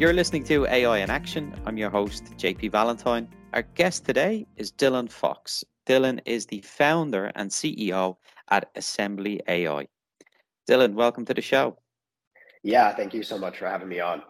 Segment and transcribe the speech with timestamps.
[0.00, 1.54] You're listening to AI in Action.
[1.66, 3.28] I'm your host, JP Valentine.
[3.52, 5.62] Our guest today is Dylan Fox.
[5.86, 8.16] Dylan is the founder and CEO
[8.48, 9.86] at Assembly AI.
[10.66, 11.76] Dylan, welcome to the show.
[12.62, 14.22] Yeah, thank you so much for having me on.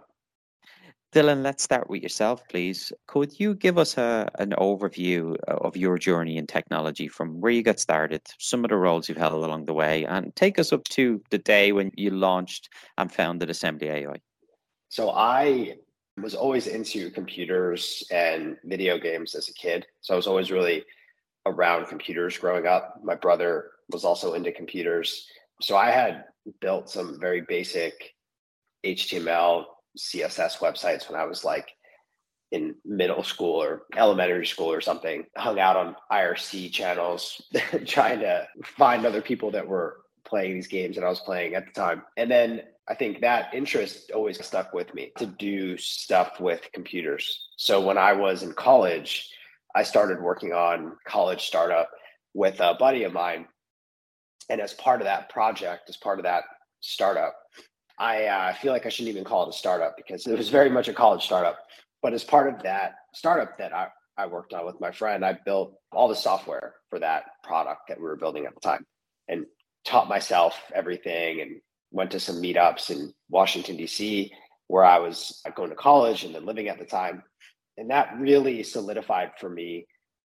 [1.13, 2.93] Dylan, let's start with yourself, please.
[3.07, 7.63] Could you give us a, an overview of your journey in technology from where you
[7.63, 10.83] got started, some of the roles you've held along the way, and take us up
[10.89, 14.17] to the day when you launched and founded Assembly AI?
[14.91, 15.77] So I
[16.21, 19.87] was always into computers and video games as a kid.
[20.01, 20.85] So I was always really
[21.47, 23.01] around computers growing up.
[23.03, 25.27] My brother was also into computers.
[25.63, 26.25] So I had
[26.61, 28.15] built some very basic
[28.85, 29.65] HTML,
[29.97, 31.69] CSS websites when I was like
[32.51, 37.41] in middle school or elementary school or something, hung out on IRC channels,
[37.87, 41.67] trying to find other people that were playing these games that I was playing at
[41.67, 42.03] the time.
[42.17, 47.49] And then I think that interest always stuck with me to do stuff with computers.
[47.57, 49.31] So when I was in college,
[49.77, 51.89] I started working on college startup
[52.35, 53.47] with a buddy of mine.
[54.49, 56.43] And as part of that project, as part of that
[56.81, 57.37] startup,
[57.97, 60.69] I uh, feel like I shouldn't even call it a startup because it was very
[60.69, 61.61] much a college startup.
[62.03, 63.87] But as part of that startup that I,
[64.17, 67.99] I worked on with my friend, I built all the software for that product that
[67.99, 68.85] we were building at the time
[69.29, 69.47] and
[69.85, 71.61] taught myself everything and
[71.91, 74.33] went to some meetups in Washington, D.C.,
[74.69, 77.23] where I was uh, going to college and then living at the time.
[77.77, 79.87] And that really solidified for me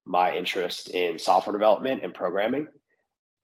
[0.07, 2.67] my interest in software development and programming.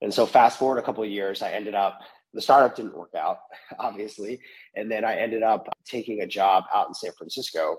[0.01, 1.99] And so, fast forward a couple of years, I ended up,
[2.33, 3.37] the startup didn't work out,
[3.79, 4.39] obviously.
[4.75, 7.77] And then I ended up taking a job out in San Francisco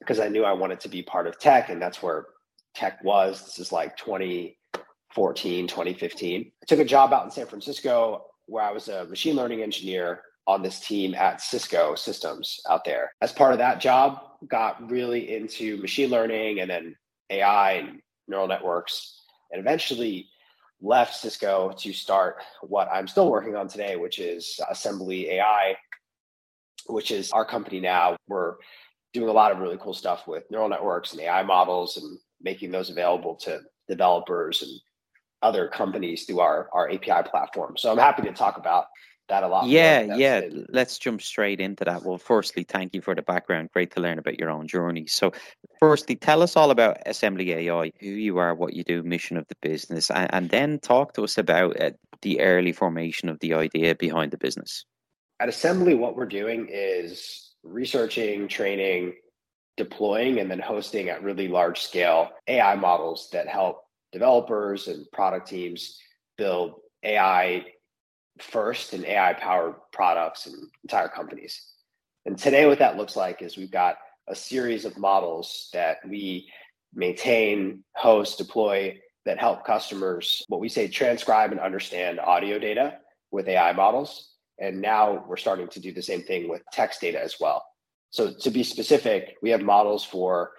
[0.00, 1.68] because I knew I wanted to be part of tech.
[1.68, 2.26] And that's where
[2.74, 3.44] tech was.
[3.44, 6.52] This is like 2014, 2015.
[6.62, 10.22] I took a job out in San Francisco where I was a machine learning engineer
[10.46, 13.12] on this team at Cisco Systems out there.
[13.20, 16.96] As part of that job, got really into machine learning and then
[17.30, 19.20] AI and neural networks,
[19.52, 20.28] and eventually
[20.80, 25.76] left Cisco to start what I'm still working on today, which is Assembly AI,
[26.86, 28.16] which is our company now.
[28.28, 28.54] We're
[29.12, 32.70] doing a lot of really cool stuff with neural networks and AI models and making
[32.70, 34.70] those available to developers and
[35.42, 37.76] other companies through our, our API platform.
[37.76, 38.86] So I'm happy to talk about
[39.28, 39.66] that a lot.
[39.66, 40.42] Yeah, yeah.
[40.68, 42.02] Let's jump straight into that.
[42.02, 43.70] Well, firstly, thank you for the background.
[43.72, 45.06] Great to learn about your own journey.
[45.06, 45.32] So,
[45.78, 49.46] firstly, tell us all about Assembly AI, who you are, what you do, mission of
[49.48, 51.90] the business, and, and then talk to us about uh,
[52.22, 54.84] the early formation of the idea behind the business.
[55.40, 59.14] At Assembly, what we're doing is researching, training,
[59.76, 65.48] deploying, and then hosting at really large scale AI models that help developers and product
[65.48, 65.98] teams
[66.36, 66.74] build
[67.04, 67.64] AI
[68.40, 71.60] first and AI powered products and entire companies.
[72.26, 73.96] And today, what that looks like is we've got
[74.28, 76.48] a series of models that we
[76.94, 82.98] maintain, host, deploy that help customers, what we say, transcribe and understand audio data
[83.30, 84.32] with AI models.
[84.58, 87.64] And now we're starting to do the same thing with text data as well.
[88.10, 90.52] So, to be specific, we have models for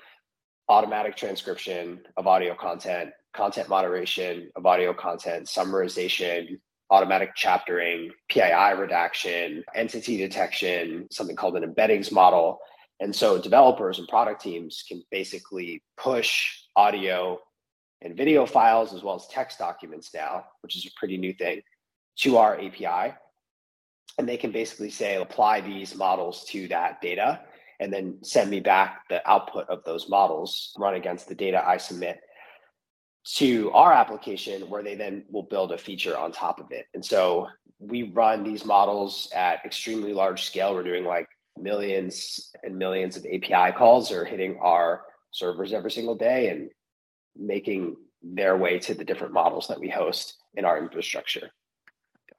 [0.70, 6.60] automatic transcription of audio content, content moderation of audio content, summarization,
[6.90, 12.60] automatic chaptering, PII redaction, entity detection, something called an embeddings model.
[13.00, 17.40] And so developers and product teams can basically push audio
[18.02, 21.62] and video files as well as text documents now, which is a pretty new thing,
[22.20, 23.14] to our API.
[24.18, 27.42] And they can basically say, apply these models to that data
[27.80, 31.78] and then send me back the output of those models, run against the data I
[31.78, 32.20] submit
[33.36, 36.88] to our application where they then will build a feature on top of it.
[36.94, 37.48] And so
[37.80, 40.74] we run these models at extremely large scale.
[40.74, 41.28] We're doing like
[41.58, 46.70] millions and millions of API calls or hitting our servers every single day and
[47.36, 51.52] making their way to the different models that we host in our infrastructure.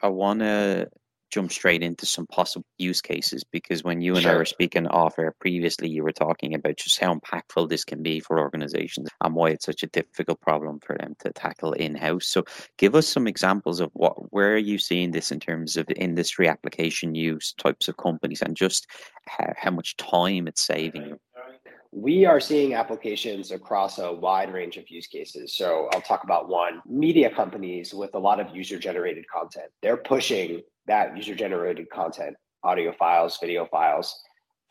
[0.02, 0.88] I want to
[1.31, 4.32] jump straight into some possible use cases because when you and sure.
[4.32, 8.03] I were speaking off air previously, you were talking about just how impactful this can
[8.03, 11.94] be for organizations and why it's such a difficult problem for them to tackle in
[11.94, 12.27] house.
[12.27, 12.44] So,
[12.79, 16.49] give us some examples of what where are you seeing this in terms of industry
[16.49, 18.87] application use types of companies and just
[19.27, 21.17] how, how much time it's saving.
[21.93, 25.56] We are seeing applications across a wide range of use cases.
[25.56, 29.67] So I'll talk about one media companies with a lot of user generated content.
[29.82, 34.19] They're pushing that user generated content, audio files, video files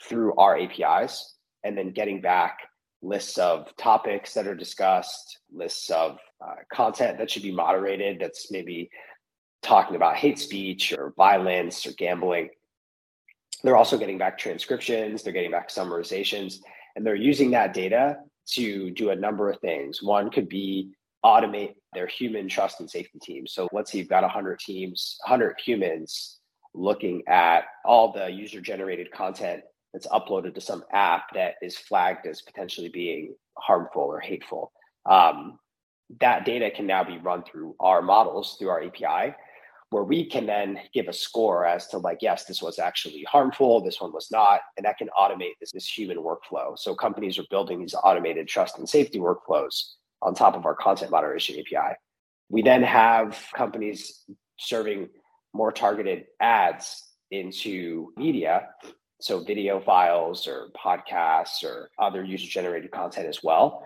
[0.04, 2.58] through our APIs, and then getting back
[3.02, 8.52] lists of topics that are discussed, lists of uh, content that should be moderated that's
[8.52, 8.90] maybe
[9.62, 12.50] talking about hate speech or violence or gambling.
[13.64, 16.60] They're also getting back transcriptions, they're getting back summarizations.
[16.96, 18.18] And they're using that data
[18.52, 20.02] to do a number of things.
[20.02, 20.92] One could be
[21.26, 23.54] automate their human trust and safety teams.
[23.54, 26.40] So let's say you've got 100 teams, 100 humans
[26.74, 29.64] looking at all the user generated content
[29.94, 34.72] that's uploaded to some app that is flagged as potentially being harmful or hateful.
[35.06, 35.58] Um,
[36.20, 39.36] that data can now be run through our models, through our API,
[39.92, 43.82] where we can then give a score as to like, yes, this was actually harmful,
[43.82, 46.78] this one was not, and that can automate this, this human workflow.
[46.78, 51.12] So companies are building these automated trust and safety workflows on top of our content
[51.12, 51.96] moderation API.
[52.50, 54.24] We then have companies
[54.58, 55.10] serving
[55.54, 58.70] more targeted ads into media,
[59.22, 63.86] so video files or podcasts or other user generated content as well,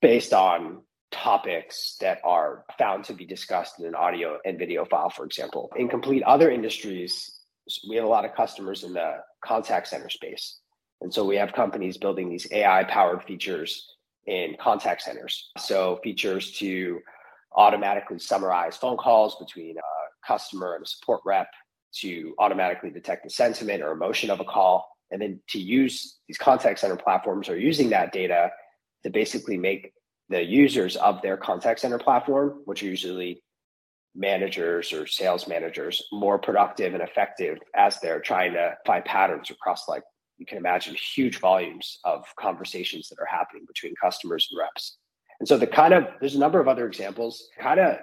[0.00, 5.10] based on topics that are found to be discussed in an audio and video file,
[5.10, 5.70] for example.
[5.76, 7.40] In complete other industries,
[7.88, 10.58] we have a lot of customers in the contact center space.
[11.00, 13.93] And so we have companies building these AI powered features
[14.26, 15.50] in contact centers.
[15.58, 17.00] So features to
[17.56, 21.48] automatically summarize phone calls between a customer and a support rep,
[22.00, 26.38] to automatically detect the sentiment or emotion of a call, and then to use these
[26.38, 28.50] contact center platforms or using that data
[29.04, 29.92] to basically make
[30.28, 33.42] the users of their contact center platform, which are usually
[34.16, 39.88] managers or sales managers, more productive and effective as they're trying to find patterns across
[39.88, 40.02] like
[40.44, 44.98] you can imagine huge volumes of conversations that are happening between customers and reps.
[45.40, 47.96] And so the kind of there's a number of other examples, kind of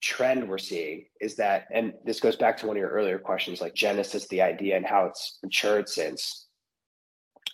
[0.00, 3.60] trend we're seeing is that, and this goes back to one of your earlier questions,
[3.60, 6.46] like Genesis, the idea and how it's matured since.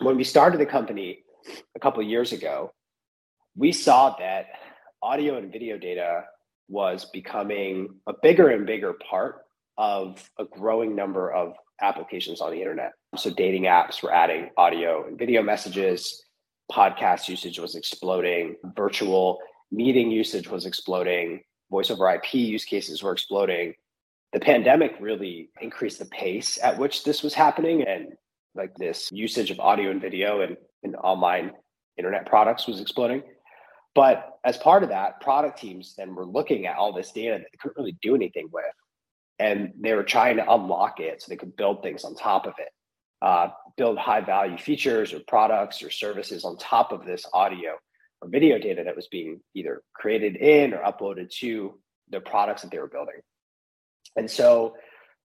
[0.01, 1.21] When we started the company
[1.75, 2.71] a couple years ago,
[3.57, 4.45] we saw that
[5.03, 6.25] audio and video data
[6.69, 9.47] was becoming a bigger and bigger part
[9.79, 12.93] of a growing number of applications on the internet.
[13.17, 16.25] So, dating apps were adding audio and video messages,
[16.71, 19.39] podcast usage was exploding, virtual
[19.71, 21.41] meeting usage was exploding,
[21.71, 23.75] voice over IP use cases were exploding.
[24.33, 27.83] The pandemic really increased the pace at which this was happening.
[27.83, 28.15] And
[28.55, 31.53] like this usage of audio and video and, and online
[31.97, 33.23] internet products was exploding.
[33.95, 37.47] But as part of that, product teams then were looking at all this data that
[37.53, 38.65] they couldn't really do anything with.
[39.39, 42.55] And they were trying to unlock it so they could build things on top of
[42.59, 42.69] it,
[43.21, 47.73] uh, build high value features or products or services on top of this audio
[48.21, 51.79] or video data that was being either created in or uploaded to
[52.11, 53.21] the products that they were building.
[54.17, 54.77] And so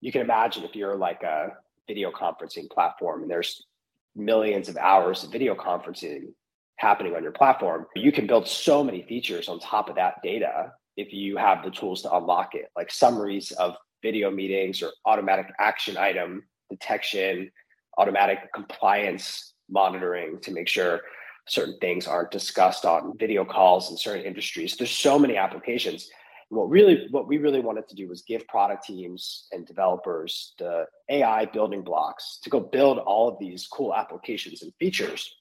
[0.02, 1.54] you can imagine if you're like a
[1.88, 3.64] video conferencing platform and there's
[4.16, 6.34] millions of hours of video conferencing
[6.78, 10.72] happening on your platform, you can build so many features on top of that data
[10.98, 15.48] if you have the tools to unlock it, like summaries of video meetings or automatic
[15.60, 17.52] action item detection,
[17.98, 21.02] automatic compliance monitoring to make sure
[21.48, 24.76] certain things aren't discussed on video calls in certain industries.
[24.78, 26.10] There's so many applications.
[26.50, 30.86] what really what we really wanted to do was give product teams and developers the
[31.10, 35.36] AI building blocks to go build all of these cool applications and features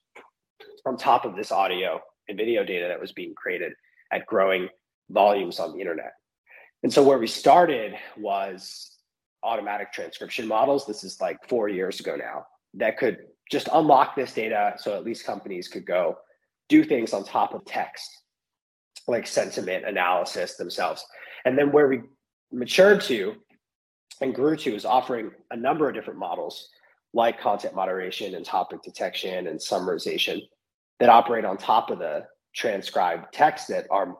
[0.87, 3.73] on top of this audio and video data that was being created
[4.13, 4.69] at growing
[5.11, 6.13] volumes on the internet.
[6.83, 8.99] And so where we started was
[9.43, 10.87] automatic transcription models.
[10.87, 13.19] This is like four years ago now that could
[13.51, 16.19] just unlock this data so at least companies could go
[16.69, 18.11] do things on top of text,
[19.07, 21.05] like sentiment analysis themselves.
[21.45, 22.03] And then where we
[22.53, 23.37] matured to
[24.21, 26.69] and grew to is offering a number of different models
[27.15, 30.43] like content moderation and topic detection and summarization
[31.01, 34.17] that operate on top of the transcribed text that our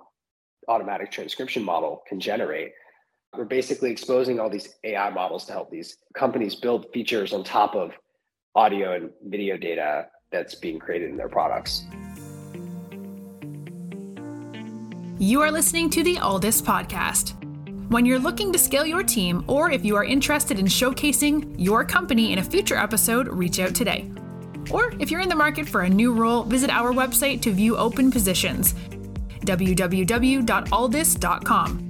[0.69, 2.73] automatic transcription model can generate.
[3.37, 7.75] We're basically exposing all these AI models to help these companies build features on top
[7.75, 7.93] of
[8.55, 11.85] audio and video data that's being created in their products.
[15.19, 17.35] You are listening to the Alldus podcast.
[17.91, 21.85] When you're looking to scale your team, or if you are interested in showcasing your
[21.85, 24.11] company in a future episode, reach out today.
[24.71, 27.77] Or if you're in the market for a new role, visit our website to view
[27.77, 28.75] open positions
[29.41, 31.89] www.alldus.com.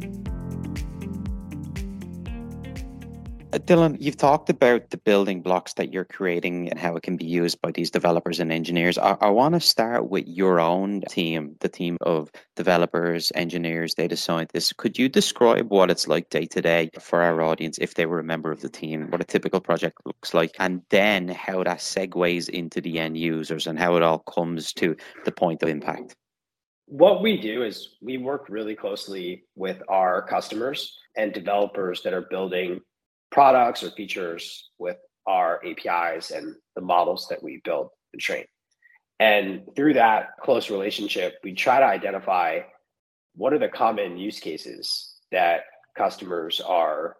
[3.51, 7.17] Uh, Dylan, you've talked about the building blocks that you're creating and how it can
[7.17, 8.99] be used by these developers and engineers.
[8.99, 14.19] I, I want to start with your own team, the team of developers, engineers, data
[14.19, 14.75] scientists.
[14.75, 18.19] Could you describe what it's like day to day for our audience if they were
[18.19, 21.79] a member of the team, what a typical project looks like, and then how that
[21.79, 26.17] segues into the end users and how it all comes to the point of impact?
[26.91, 32.23] What we do is we work really closely with our customers and developers that are
[32.23, 32.81] building
[33.31, 38.47] products or features with our APIs and the models that we build and train.
[39.21, 42.61] And through that close relationship, we try to identify
[43.35, 45.65] what are the common use cases that
[45.95, 47.17] customers are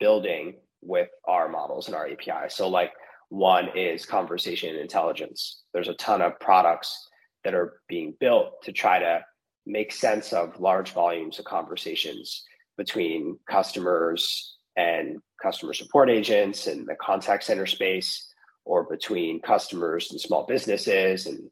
[0.00, 2.48] building with our models and our API.
[2.48, 2.90] So, like
[3.28, 5.62] one is conversation intelligence.
[5.72, 7.08] There's a ton of products
[7.44, 9.24] that are being built to try to
[9.66, 12.44] make sense of large volumes of conversations
[12.76, 18.28] between customers and customer support agents and the contact center space
[18.64, 21.50] or between customers and small businesses and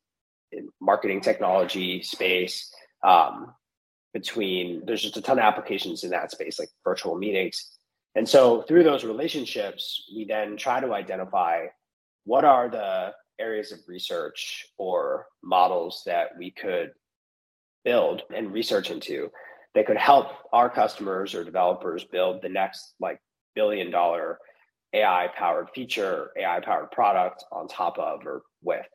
[0.52, 2.72] in marketing technology space.
[3.02, 3.54] Um,
[4.12, 7.78] between there's just a ton of applications in that space like virtual meetings.
[8.16, 11.66] And so through those relationships we then try to identify
[12.24, 16.90] what are the areas of research or models that we could
[17.84, 19.30] build and research into
[19.74, 23.20] that could help our customers or developers build the next like
[23.54, 24.38] billion dollar
[24.92, 28.86] AI powered feature, AI powered product on top of or with.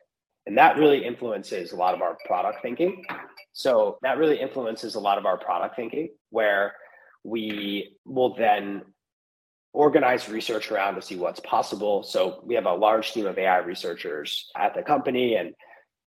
[0.46, 3.04] And that really influences a lot of our product thinking.
[3.52, 6.74] So that really influences a lot of our product thinking where
[7.24, 8.82] we will then
[9.76, 12.02] organize research around to see what's possible.
[12.02, 15.52] So we have a large team of AI researchers at the company and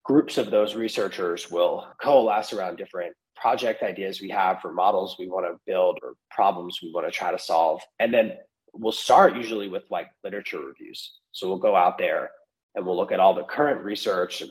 [0.03, 5.29] groups of those researchers will coalesce around different project ideas we have for models we
[5.29, 7.83] want to build or problems we want to try to solve.
[7.99, 8.33] And then
[8.73, 11.19] we'll start usually with like literature reviews.
[11.33, 12.31] So we'll go out there
[12.75, 14.51] and we'll look at all the current research and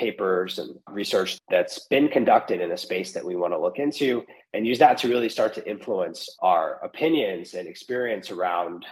[0.00, 4.24] papers and research that's been conducted in a space that we want to look into
[4.54, 8.86] and use that to really start to influence our opinions and experience around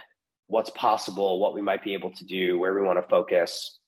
[0.45, 3.79] what's possible, what we might be able to do, where we want to focus.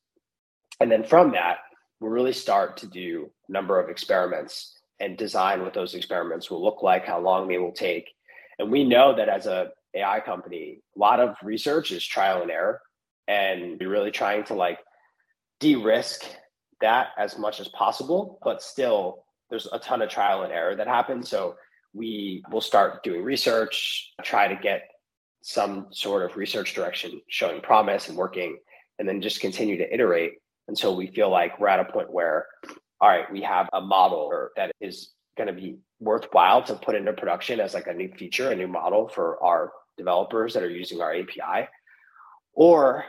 [0.79, 1.57] And then from that,
[1.99, 6.63] we'll really start to do a number of experiments and design what those experiments will
[6.63, 8.09] look like, how long they will take.
[8.57, 12.49] And we know that as a AI company, a lot of research is trial and
[12.49, 12.81] error.
[13.27, 14.79] And we're really trying to like
[15.59, 16.25] de-risk
[16.81, 20.87] that as much as possible, but still there's a ton of trial and error that
[20.87, 21.29] happens.
[21.29, 21.55] So
[21.93, 24.83] we will start doing research, try to get
[25.43, 28.57] some sort of research direction showing promise and working,
[28.99, 30.33] and then just continue to iterate
[30.67, 32.45] until we feel like we're at a point where
[33.01, 37.11] all right, we have a model that is going to be worthwhile to put into
[37.13, 41.01] production as like a new feature, a new model for our developers that are using
[41.01, 41.67] our API.
[42.53, 43.05] Or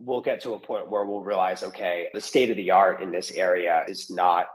[0.00, 3.12] we'll get to a point where we'll realize, okay, the state of the art in
[3.12, 4.46] this area is not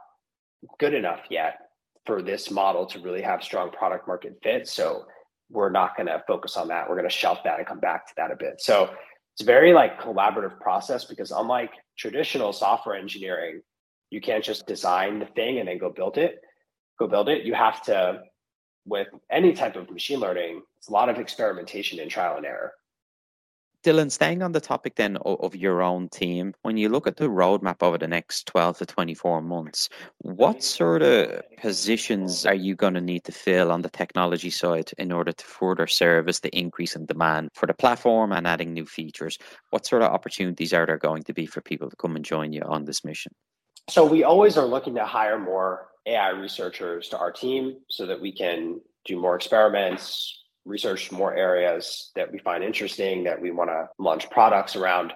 [0.80, 1.60] good enough yet
[2.06, 4.68] for this model to really have strong product market fit.
[4.68, 5.06] So
[5.50, 6.90] we're not going to focus on that.
[6.90, 8.60] We're going to shelf that and come back to that a bit.
[8.60, 8.90] So
[9.34, 13.62] it's a very like collaborative process because unlike traditional software engineering,
[14.10, 16.42] you can't just design the thing and then go build it
[17.00, 18.22] go build it you have to
[18.86, 22.72] with any type of machine learning it's a lot of experimentation and trial and error
[23.86, 27.26] Dylan, staying on the topic then of, your own team, when you look at the
[27.28, 32.96] roadmap over the next 12 to 24 months, what sort of positions are you going
[32.96, 36.96] to need to fill on the technology side in order to further service the increase
[36.96, 39.38] in demand for the platform and adding new features?
[39.70, 42.54] What sort of opportunities are there going to be for people to come and join
[42.54, 43.34] you on this mission?
[43.88, 48.20] So we always are looking to hire more AI researchers to our team so that
[48.20, 53.70] we can do more experiments, research more areas that we find interesting that we want
[53.70, 55.14] to launch products around.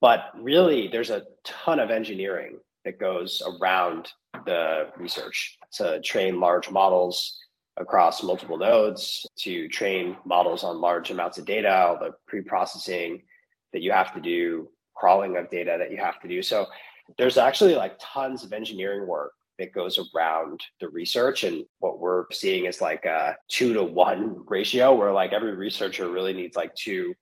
[0.00, 4.08] But really, there's a ton of engineering that goes around
[4.46, 7.38] the research to train large models
[7.76, 13.22] across multiple nodes, to train models on large amounts of data, all the pre processing
[13.72, 16.42] that you have to do, crawling of data that you have to do.
[16.42, 16.66] So
[17.18, 21.44] there's actually like tons of engineering work that goes around the research.
[21.44, 26.10] And what we're seeing is like a two to one ratio where like every researcher
[26.10, 27.14] really needs like two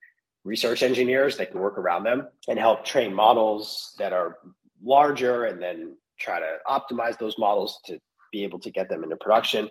[0.44, 4.38] research engineers that can work around them and help train models that are
[4.82, 7.98] larger and then try to optimize those models to
[8.32, 9.68] be able to get them into production.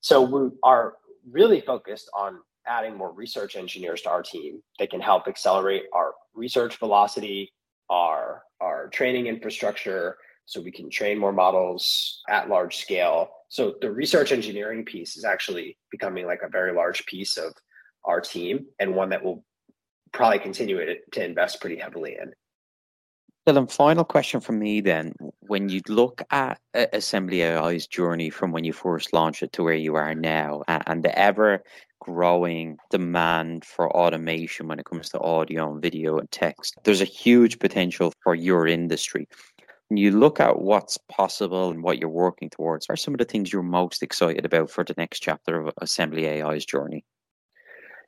[0.00, 0.94] So we are
[1.30, 6.12] really focused on adding more research engineers to our team that can help accelerate our
[6.34, 7.52] research velocity,
[7.90, 13.30] our our training infrastructure, so we can train more models at large scale.
[13.48, 17.52] So the research engineering piece is actually becoming like a very large piece of
[18.04, 19.44] our team and one that will
[20.12, 22.32] probably continue to invest pretty heavily in.
[23.46, 25.14] Dylan, final question from me then.
[25.40, 29.74] When you look at Assembly AI's journey from when you first launched it to where
[29.74, 31.62] you are now, and the ever
[32.00, 37.04] growing demand for automation when it comes to audio and video and text, there's a
[37.04, 39.26] huge potential for your industry.
[39.96, 43.52] You look at what's possible and what you're working towards, are some of the things
[43.52, 47.04] you're most excited about for the next chapter of Assembly AI's journey?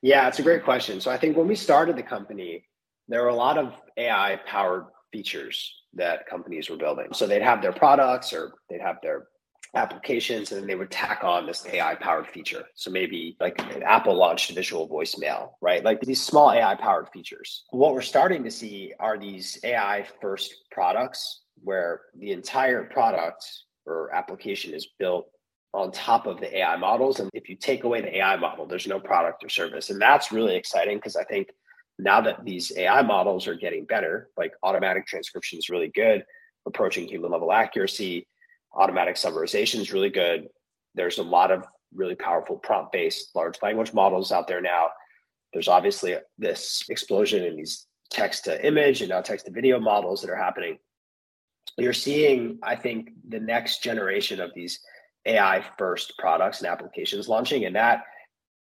[0.03, 1.01] Yeah, it's a great question.
[1.01, 2.65] So I think when we started the company,
[3.09, 7.09] there were a lot of AI powered features that companies were building.
[7.13, 9.29] So they'd have their products or they'd have their
[9.75, 12.65] applications and then they would tack on this AI powered feature.
[12.75, 15.85] So maybe like Apple launched visual voicemail, right?
[15.85, 17.65] Like these small AI powered features.
[17.71, 23.45] What we're starting to see are these AI first products where the entire product
[23.87, 25.27] or application is built
[25.73, 27.19] on top of the AI models.
[27.19, 29.91] And if you take away the AI model, there's no product or service.
[29.91, 31.49] And that's really exciting because I think
[31.99, 36.25] now that these AI models are getting better, like automatic transcription is really good,
[36.67, 38.27] approaching human level accuracy,
[38.73, 40.49] automatic summarization is really good.
[40.95, 44.89] There's a lot of really powerful prompt based large language models out there now.
[45.53, 50.21] There's obviously this explosion in these text to image and now text to video models
[50.21, 50.79] that are happening.
[51.77, 54.81] You're seeing, I think, the next generation of these
[55.27, 58.05] AI first products and applications launching, and that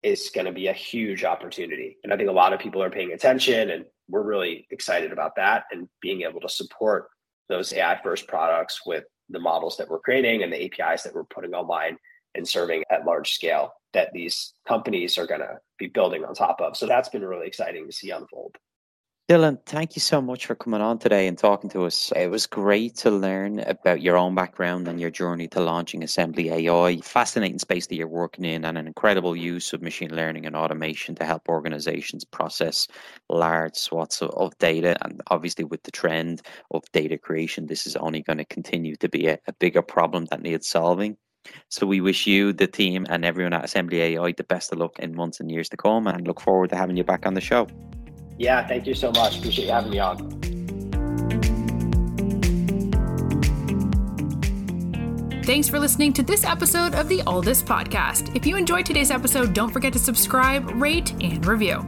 [0.02, 1.98] is going to be a huge opportunity.
[2.04, 5.36] And I think a lot of people are paying attention, and we're really excited about
[5.36, 7.08] that and being able to support
[7.50, 11.24] those AI first products with the models that we're creating and the APIs that we're
[11.26, 11.98] putting online
[12.36, 16.60] and serving at large scale that these companies are going to be building on top
[16.62, 16.76] of.
[16.76, 18.56] So that's been really exciting to see unfold.
[19.34, 22.14] Dylan, thank you so much for coming on today and talking to us.
[22.16, 26.52] It was great to learn about your own background and your journey to launching Assembly
[26.52, 26.98] AI.
[26.98, 31.16] Fascinating space that you're working in and an incredible use of machine learning and automation
[31.16, 32.88] to help organizations process
[33.28, 34.96] large swaths of, of data.
[35.04, 39.10] And obviously, with the trend of data creation, this is only going to continue to
[39.10, 41.18] be a, a bigger problem that needs solving.
[41.70, 45.00] So we wish you, the team, and everyone at Assembly AI the best of luck
[45.00, 47.42] in months and years to come and look forward to having you back on the
[47.42, 47.68] show.
[48.38, 49.38] Yeah, thank you so much.
[49.38, 50.34] Appreciate you having me on.
[55.44, 58.34] Thanks for listening to this episode of the Alldus Podcast.
[58.34, 61.86] If you enjoyed today's episode, don't forget to subscribe, rate, and review.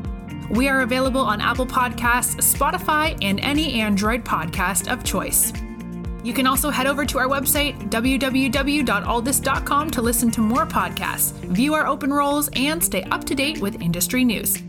[0.51, 5.53] We are available on Apple Podcasts, Spotify, and any Android podcast of choice.
[6.21, 11.75] You can also head over to our website, www.alldus.com, to listen to more podcasts, view
[11.75, 14.61] our open roles, and stay up to date with industry news.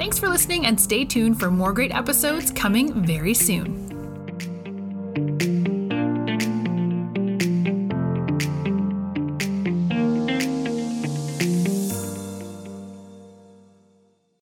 [0.00, 3.89] Thanks for listening and stay tuned for more great episodes coming very soon.